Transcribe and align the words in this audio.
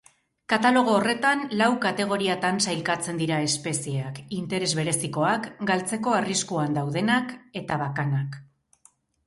Katalogo 0.51 0.93
horretan 0.99 1.43
lau 1.59 1.67
kategoriatan 1.83 2.57
sailkatzen 2.69 3.19
dira 3.21 3.37
espezieak: 3.49 4.23
interes 4.39 4.71
berezikoak, 4.81 5.47
galtzeko 5.73 6.19
arriskuan 6.23 6.77
daudenak 6.81 7.39
eta 7.65 7.81
bakanak. 7.87 8.43